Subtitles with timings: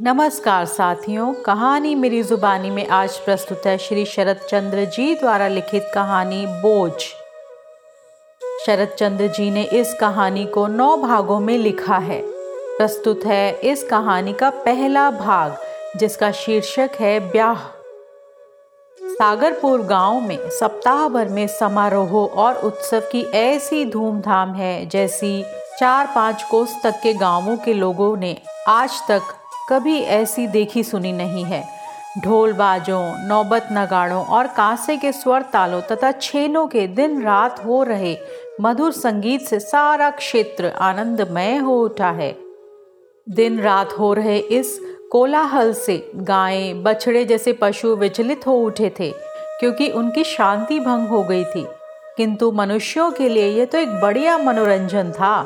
[0.00, 5.90] नमस्कार साथियों, कहानी मेरी जुबानी में आज प्रस्तुत है श्री शरद चंद्र जी द्वारा लिखित
[5.94, 6.92] कहानी बोझ।
[8.66, 13.82] शरद चंद्र जी ने इस कहानी को नौ भागों में लिखा है। प्रस्तुत है इस
[13.84, 15.56] कहानी का पहला भाग,
[15.96, 17.66] जिसका शीर्षक है ब्याह।
[18.98, 25.42] सागरपुर गाँव में सप्ताह भर में समारोह और उत्सव की ऐसी धूमधाम है जैसी
[25.80, 28.36] चार पाँच कोस तक के गाँवों के लोगों ने
[28.68, 29.22] आज तक
[29.68, 31.64] कभी ऐसी देखी सुनी नहीं है।
[32.24, 37.82] ढोल बाजों नौबत नगाड़ों और कांसे के स्वर तालों तथा छेनों के दिन रात हो
[37.82, 38.16] रहे,
[38.60, 42.36] मधुर संगीत से सारा क्षेत्र आनंदमय हो उठा है।
[43.28, 44.78] दिन रात हो रहे इस
[45.12, 49.10] कोलाहल से गायें बछड़े जैसे पशु विचलित हो उठे थे,
[49.60, 51.66] क्योंकि उनकी शांति भंग हो गई थी।
[52.16, 55.42] किंतु मनुष्यों के लिए यह तो एक बढ़िया मनोरंजन था।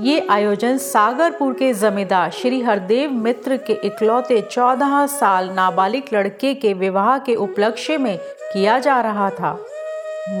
[0.00, 6.72] ये आयोजन सागरपुर के जमींदार श्री हरदेव मित्र के इकलौते चौदह साल नाबालिग लड़के के
[6.74, 9.52] विवाह के उपलक्ष्य में किया जा रहा था।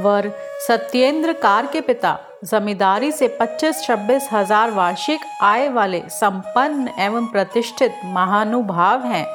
[0.02, 0.30] वर
[0.68, 9.06] सत्येंद्र कार के पिता, जमींदारी से 25-26 हज़ार वार्षिक आय वाले संपन्न एवं प्रतिष्ठित महानुभाव
[9.06, 9.26] हैं।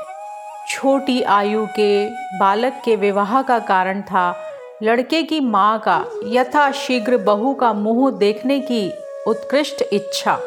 [0.70, 2.08] छोटी आयु के
[2.40, 4.36] बालक के विवाह का कारण था।
[4.84, 8.90] लड़के की माँ का यथाशीघ्र बहू का मुँह देखने की
[9.28, 10.38] उत्कृष्ट इच्छा।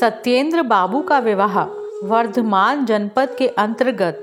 [0.00, 1.60] सत्येंद्र बाबू का विवाह
[2.04, 4.22] वर्धमान जनपद के अंतर्गत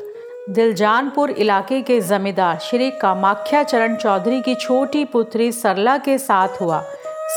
[0.50, 6.82] दिलजानपुर इलाके के जमींदार श्री कामाख्या चरण चौधरी की छोटी पुत्री सरला के साथ हुआ।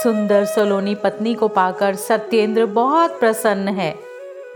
[0.02, 3.94] सुंदर सलोनी पत्नी को पाकर सत्येंद्र बहुत प्रसन्न है।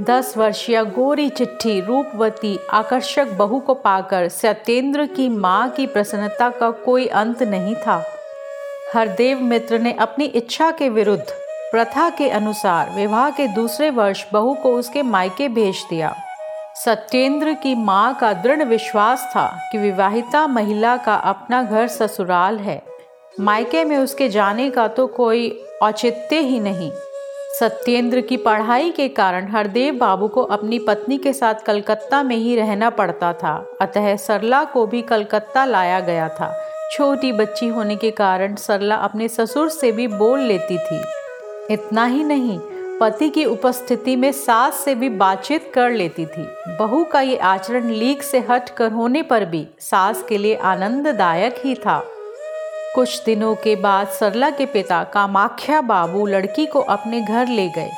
[0.03, 6.71] दस वर्षीय गोरी चिट्ठी रूपवती आकर्षक बहू को पाकर सत्येंद्र की माँ की प्रसन्नता का
[6.71, 8.03] कोई अंत नहीं था।
[8.95, 11.25] हरदेव मित्र ने अपनी इच्छा के विरुद्ध
[11.73, 16.15] प्रथा के अनुसार विवाह के दूसरे वर्ष बहू को उसके मायके भेज दिया।
[16.77, 22.83] सत्येंद्र की माँ का दृढ़ विश्वास था कि विवाहिता महिला का अपना घर ससुराल है।
[23.41, 25.49] मायके में उसके जाने का तो कोई
[25.83, 26.91] औचित्य ही नहीं।
[27.61, 32.57] सत्येंद्र की पढ़ाई के कारण हरदेव बाबू को अपनी पत्नी के साथ कलकत्ता में ही
[32.57, 36.53] रहना पड़ता था। अतः सरला को भी कलकत्ता लाया गया था।
[36.93, 41.03] छोटी बच्ची होने के कारण सरला अपने ससुर से भी बोल लेती थी।
[41.71, 42.59] इतना ही नहीं,
[43.01, 46.47] पति की उपस्थिति में सास से भी बातचीत कर लेती थी।
[46.79, 51.63] बहू का ये आचरण लीक से हट कर होने पर भी सास के लिए आनंददायक
[51.65, 52.03] ही था।
[52.95, 57.91] कुछ दिनों के बाद सरला के पिता कामाख्या बाबू लड़की को अपने घर ले गए।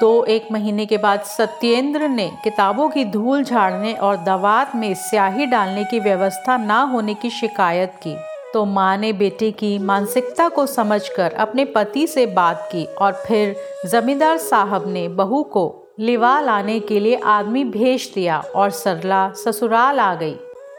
[0.00, 5.46] दो एक महीने के बाद सत्येंद्र ने किताबों की धूल झाड़ने और दवात में स्याही
[5.46, 8.16] डालने की व्यवस्था ना होने की शिकायत की।
[8.54, 13.56] तो माँ ने बेटे की मानसिकता को समझकर अपने पति से बात की और फिर
[13.86, 20.00] जमींदार साहब ने बहू को लिवा लाने के लिए आदमी भेज दिया और सरला ससुराल
[20.00, 20.36] आ गई।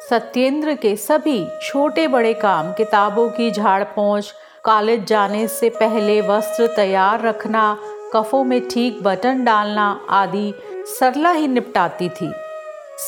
[0.10, 4.34] सत्येंद्र के सभी छोटे बड़े काम, किताबों की झाड़ पहुँच
[4.66, 7.78] कॉलेज जाने से पहले वस्त्र तैयार रखना,
[8.14, 10.54] कफों में ठीक बटन डालना आदि
[10.90, 12.32] सरला ही निपटाती थी।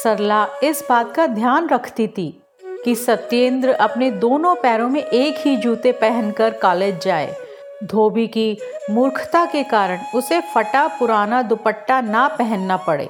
[0.03, 2.28] सरला इस बात का ध्यान रखती थी
[2.85, 7.35] कि सत्येंद्र अपने दोनों पैरों में एक ही जूते पहनकर कॉलेज जाए।
[7.84, 8.57] धोबी की
[8.90, 13.09] मूर्खता के कारण उसे फटा पुराना दुपट्टा ना पहनना पड़े।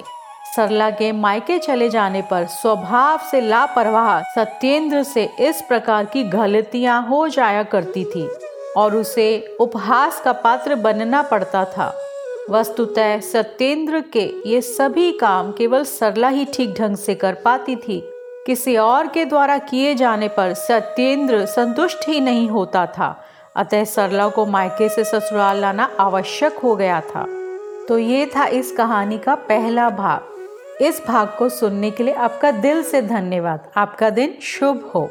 [0.56, 7.00] सरला के मायके चले जाने पर स्वभाव से लापरवाह सत्येंद्र से इस प्रकार की गलतियाँ
[7.08, 8.28] हो जाया करती थी
[8.76, 11.94] और उसे उपहास का पात्र बनना पड़ता था।
[12.50, 18.02] वस्तुतः सत्येंद्र के ये सभी काम केवल सरला ही ठीक ढंग से कर पाती थी।
[18.46, 23.24] किसी और के द्वारा किए जाने पर सत्येंद्र संतुष्ट ही नहीं होता था।
[23.56, 27.26] अतः सरला को मायके से ससुराल लाना आवश्यक हो गया था।
[27.88, 30.20] तो ये था इस कहानी का पहला भाग।
[30.82, 35.10] इस भाग को सुनने के लिए आपका दिल से धन्यवाद। आपका दिन शुभ हो।